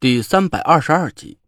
[0.00, 1.40] 第三百二十二集，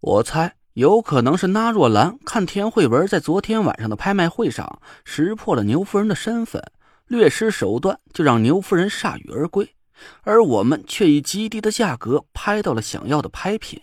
[0.00, 6.62] 我猜有可能是那若兰看田慧文在昨天晚上的拍卖会上识破了牛夫人的身份，
[7.06, 9.74] 略施手段就让牛夫人铩羽而归，
[10.24, 13.80] 而我们却以极低的价格拍到了想要的拍品。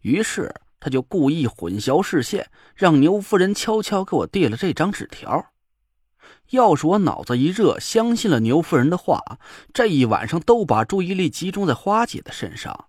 [0.00, 5.52] 于是他就故意混淆视线，让牛夫人悄悄给我递了这张纸条。
[6.50, 9.38] 要是我脑子一热，相信了牛夫人的话，
[9.74, 12.86] 这一晚上都把注意力集中在花姐的身上，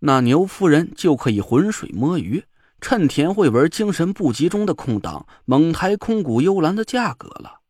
[0.00, 2.44] 那牛夫人就可以浑水摸鱼，
[2.80, 7.60] 趁田慧文精神不集中的空档，猛抬空谷幽兰的价格了。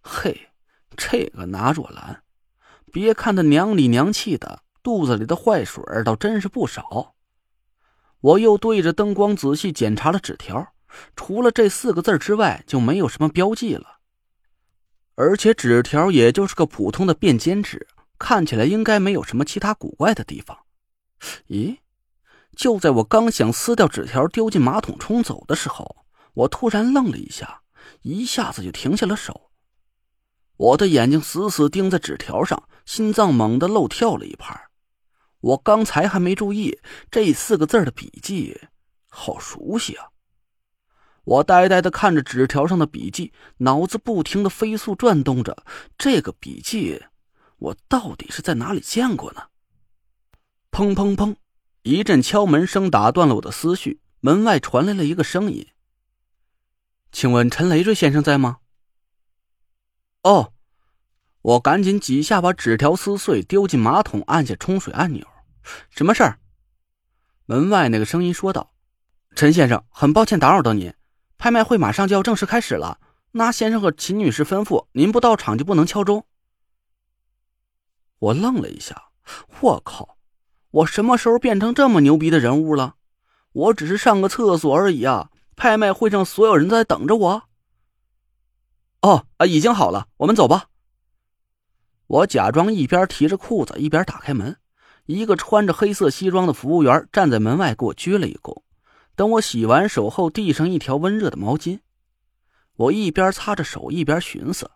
[0.00, 0.50] 嘿，
[0.96, 2.22] 这个拿若兰，
[2.92, 7.14] 别看她娘里娘气的，肚子里的坏水倒真是不少。
[8.20, 10.72] 我又对着灯光仔细检查了纸条，
[11.16, 13.97] 除了这四个字之外，就没有什么标记了。
[15.20, 17.88] 而且纸条也就是个普通的便笺纸，
[18.20, 20.56] 看起来应该没有什么其他古怪的地方。
[21.48, 21.78] 咦，
[22.54, 27.62] 就在我刚想撕掉纸条丢进马桶冲走的时候，我突然愣了一下，
[28.02, 29.50] 一下子就停下了手。
[30.56, 34.68] 我的眼睛死死盯在纸条上，心脏猛地漏跳了一拍。
[35.40, 36.78] 我刚才还没注意
[37.10, 38.56] 这四个字的笔迹，
[39.08, 40.06] 好熟悉啊！
[41.28, 45.62] 我呆呆的看着纸条上的笔记，脑子不停的飞速转动着。
[45.98, 47.02] 这个笔记，
[47.58, 49.42] 我到底是在哪里见过呢？
[50.70, 51.36] 砰砰砰！
[51.82, 54.00] 一阵敲门声打断了我的思绪。
[54.20, 55.68] 门外传来了一个声音
[57.12, 58.58] ：“请问陈累赘先生在吗？”
[60.24, 60.54] 哦，
[61.42, 65.26] 我赶紧几下把纸条撕碎，丢进马桶，按下冲水按钮。
[65.90, 66.40] 什么事儿？
[67.44, 68.72] 门外那个声音说道
[69.36, 70.92] ：“陈先生，很抱歉打扰到您。”
[71.38, 72.98] 拍卖会马上就要正式开始了，
[73.30, 76.26] 那先生和秦女士吩咐，您不到场就不能敲钟。
[78.18, 79.10] 我愣了一下，
[79.60, 80.18] 我靠，
[80.70, 82.96] 我什么时候变成这么牛逼的人物了？
[83.52, 85.30] 我只是上个厕所而已啊！
[85.54, 87.42] 拍卖会上所有人都在等着我。
[89.02, 90.66] 哦啊，已经好了，我们走吧。
[92.08, 94.56] 我假装一边提着裤子一边打开门，
[95.06, 98.62] 一个穿着黑色西装的服务员站在门外给我鞠了一躬。
[99.18, 101.80] 等我洗完手后，递上一条温热的毛巾。
[102.76, 104.70] 我一边擦着手，一边寻思：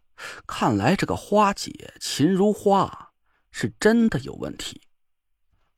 [0.48, 3.12] 看来这个花姐秦如花
[3.52, 4.82] 是真的有问题。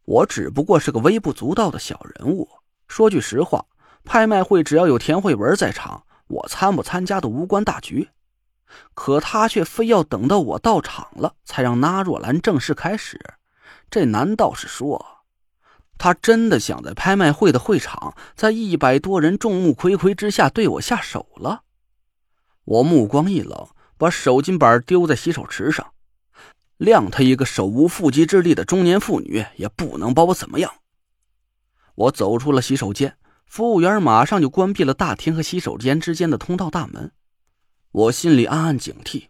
[0.06, 2.48] 我只不过是个微不足道的小人物。
[2.88, 3.66] 说句实话，
[4.02, 8.08] 拍卖会只要有田慧文在场，我参不参加都无关大局。
[8.94, 13.20] 可他却非要等到我到场了，才让那若兰正式开始。
[13.90, 15.13] 这难道是说？
[16.04, 21.62] 他真的想在拍卖会的会场，在一百多人众目睽睽之下对我下手了。
[22.64, 25.94] 我目光一冷，把手巾板丢在洗手池上。
[26.76, 30.74] 谅他一个手无缚鸡之力的中年妇女，也不能把我怎么样。
[31.94, 33.16] 我走出了洗手间，
[33.46, 37.12] 服务员马上就关闭了大厅和洗手间之间的通道大门。
[37.92, 39.28] 我心里暗暗警惕，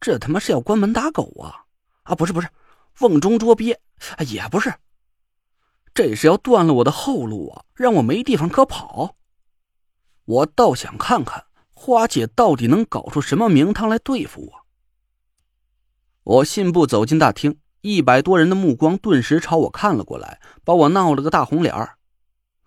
[0.00, 1.66] 这他妈是要关门打狗啊！
[2.04, 2.48] 啊，不是不是，
[3.00, 3.76] 瓮中捉鳖，
[4.28, 4.72] 也不是。
[5.94, 9.14] 这是要断了我的后路啊，让我没地方可跑。
[10.24, 14.66] 我倒想看看花姐到底能搞出什么名堂来对付我。
[16.24, 21.98] 我信步走进大厅，一百多人的目光顿时朝我看了过来，把我闹了个大红脸儿。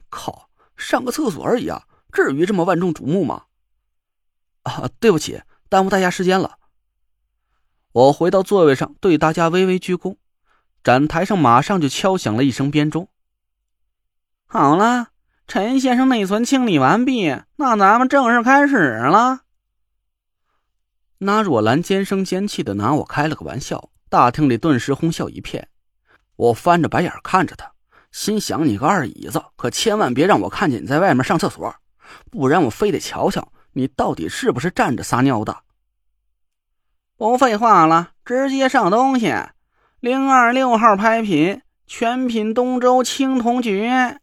[0.09, 1.83] 靠，上个厕所而已啊，
[2.13, 3.43] 至于这么万众瞩目吗？
[4.63, 6.59] 啊，对不起，耽误大家时间了。
[7.91, 10.15] 我回到座位上，对大家微微鞠躬。
[10.83, 13.09] 展台上马上就敲响了一声编钟。
[14.49, 15.09] 好了，
[15.45, 19.41] 陈先生内存清理完毕，那咱们正式开始了。
[21.17, 25.67] 那若兰尖声尖气的拿我开了个玩笑，大厅里顿时哄笑一片。
[26.37, 27.73] 我翻着白眼看着他，
[28.09, 31.75] 心想：你个二椅子，可千万别让我看见你在外面上厕所，
[32.31, 35.57] 不然我非得瞧瞧你到底是不是站着撒尿的。
[37.17, 39.35] 不废话了，直接上东西。
[39.99, 44.21] 零二六号拍品，全品东周青铜爵。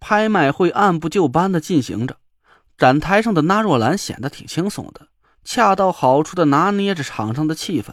[0.00, 2.16] 拍卖会按部就班的进行着，
[2.76, 5.08] 展台上的那若兰显得挺轻松的，
[5.44, 7.92] 恰到好处的拿捏着场上的气氛。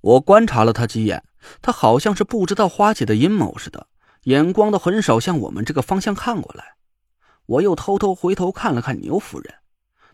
[0.00, 1.24] 我观察了他几眼，
[1.60, 3.88] 他好像是不知道花姐的阴谋似的，
[4.22, 6.76] 眼光都很少向我们这个方向看过来。
[7.46, 9.54] 我又偷偷回头看了看牛夫人，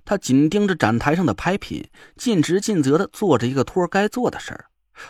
[0.05, 4.65] 她紧盯着展台上的拍品，尽职尽责的做着一个托该做的事儿，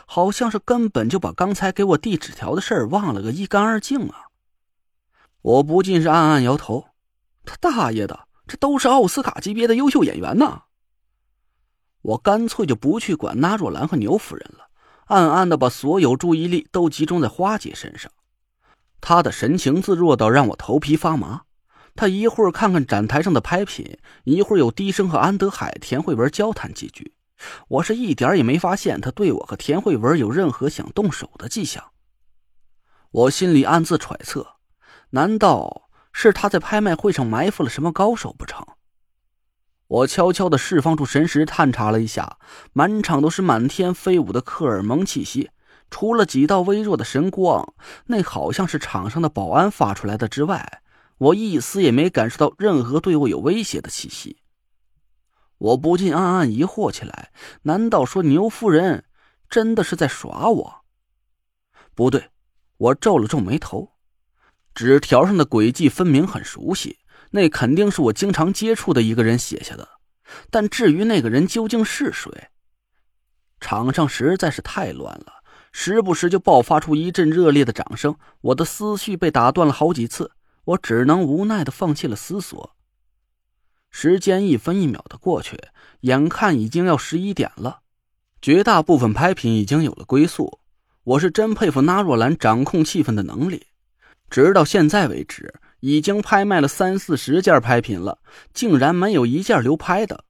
[0.07, 4.20] 好像是根本就把刚才给我递纸条的事儿忘了个一干二净啊。
[5.43, 6.87] 我不禁是暗暗摇头，
[7.45, 10.63] 他大爷的，这都是奥斯卡级别的优秀演员呐！
[12.03, 14.69] 我干脆就不去管那若兰和牛夫人了，
[15.07, 18.11] 暗暗的把所有注意力都集中在花姐身上。
[19.01, 21.43] 她的神情自若到让我头皮发麻。
[21.97, 27.15] 她一会儿看看展台上的拍品，一会儿又低声和安德海、田慧文交谈几句。
[27.69, 31.93] 我是一点也没发现她对我和田慧文有任何想动手的迹象。
[33.11, 34.47] 我心里暗自揣测：
[35.11, 38.65] 难道是他在拍卖会上埋伏了什么高手不成？
[39.87, 42.39] 我悄悄的释放出神识，探查了一下，
[42.73, 45.51] 满场都是满天飞舞的克尔蒙气息，
[45.91, 47.75] 除了几道微弱的神光，
[48.07, 50.83] 那好像是场上的保安发出来的之外，
[51.19, 54.39] 我一丝也没感受到任何对我有威胁的气息。
[55.59, 57.33] 我不禁暗暗疑惑起来：
[57.63, 59.05] 难道说牛夫人
[59.49, 60.85] 真的是在耍我？
[61.97, 62.31] 不对，
[62.77, 63.91] 我皱了皱眉头，
[64.75, 66.99] 纸条上的轨迹分明很熟悉。
[67.33, 69.89] 那肯定是我经常接触的一个人写下的，
[70.51, 72.49] 但至于那个人究竟是谁，
[73.61, 75.35] 场上实在是太乱了，
[75.71, 78.17] 时不时就爆发出一阵热烈的掌声。
[78.41, 80.33] 我的思绪被打断了好几次，
[80.65, 82.75] 我只能无奈的放弃了思索。
[83.93, 85.57] 时间一分一秒的过去，
[86.01, 87.83] 眼看已经要十一点了，
[88.43, 90.59] 绝大部分拍品已经有了归宿。
[91.05, 93.67] 我是真佩服纳若兰掌控气氛的能力，
[94.31, 95.53] 直到现在为止。
[95.81, 98.19] 已经拍卖了三四十件拍品了，
[98.53, 100.25] 竟然没有一件留拍的。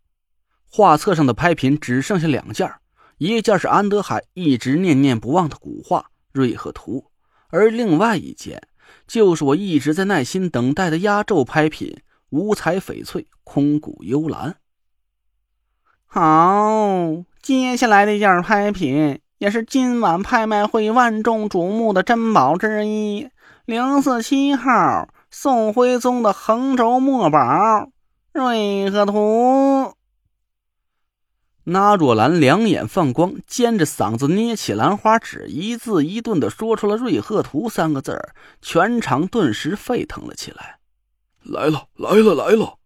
[0.70, 2.72] 画册上的拍品只剩下两件，
[3.18, 5.98] 一件是安德海一直念念不忘的古画
[6.30, 6.98] 《瑞鹤图》，
[7.48, 8.62] 而另外一件
[9.08, 11.88] 就是我一直在耐心等待的压轴拍品
[12.28, 14.52] 《五彩翡翠空谷幽兰》。
[16.06, 23.28] 好，接下来这件拍品也是今晚拍卖会万众瞩目的珍宝之一，
[23.70, 25.08] 零四七号。
[25.30, 27.38] 宋徽宗的横轴墨宝
[28.32, 29.12] 《瑞鹤图》，
[31.62, 40.80] 那若兰两眼放光，尖着嗓子捏起兰花指，一字一顿的说出了“瑞鹤图”三个字儿，全场顿时沸腾了起来。
[41.44, 42.79] 来了，来了，来了！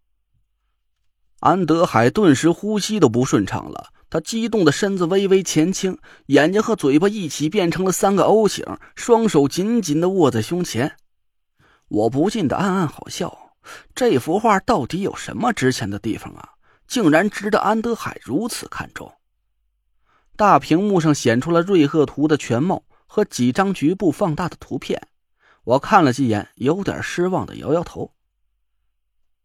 [1.45, 8.65] 安德海顿时呼吸都不顺畅了，他激动的身子微微前倾，眼睛和嘴巴一起变成了三个 O 型，
[8.95, 10.97] 双手紧紧的握在胸前。
[11.87, 13.51] 我不禁的暗暗好笑，
[13.93, 16.49] 这幅画到底有什么值钱的地方啊？
[16.87, 19.13] 竟然值得安德海如此看重。
[20.35, 24.99] 大屏幕上显出了瑞鹤图的全貌和几张局部放大的图片，
[25.63, 28.15] 我看了几眼，有点失望的摇摇头。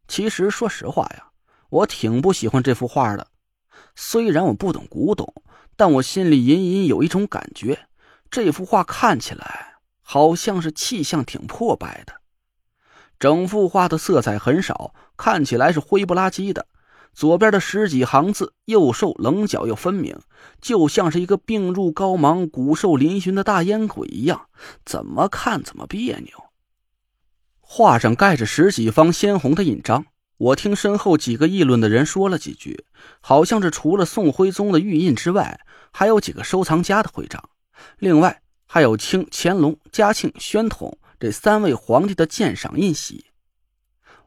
[0.09, 1.30] 其实说实话呀，
[1.71, 3.29] 我挺不喜欢这幅画的。
[3.97, 5.33] 虽然我不懂古董，
[5.77, 7.87] 但我心里隐隐有一种感觉，
[8.31, 12.15] 这幅画看起来好像是气象挺破败的。
[13.19, 16.67] 整幅画的色彩很少，看起来是灰不拉几的。
[17.13, 20.17] 左边的十几行字又瘦棱角又分明，
[20.61, 24.47] 就像是一个病入膏肓、骨瘦嶙峋的大烟鬼一样，
[24.85, 26.29] 怎么看怎么别扭。
[27.61, 30.07] 画上盖着十几方鲜红的印章，
[30.41, 32.87] 我听身后几个议论的人说了几句，
[33.21, 35.61] 好像是除了宋徽宗的玉印之外，
[35.93, 37.51] 还有几个收藏家的徽章，
[37.99, 40.97] 另外还有清、乾隆、嘉庆、宣统。
[41.19, 43.27] 这三位皇帝的鉴赏印玺，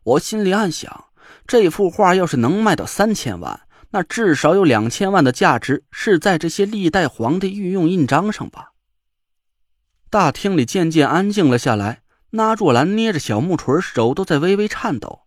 [0.04, 1.06] 我心里暗想：
[1.48, 8.74] 这幅画要是能卖到三千万，那至少有两千万的价值是在这些历代皇帝御用印章上吧。
[10.12, 15.22] 大厅里渐渐安静了下来，那若兰捏着小木锤，手都在微微颤抖。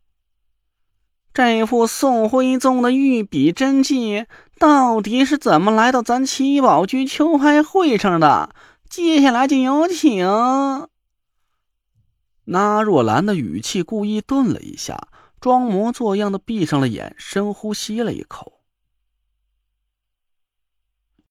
[1.36, 4.24] 这副宋徽宗的御笔真迹
[4.58, 8.54] 到底是怎么来到咱七宝居秋拍会上的？
[8.88, 10.26] 接下来就有请。
[12.46, 18.55] 那若兰的语气故意顿了一下，装模作样的闭上了眼，深呼吸了一口。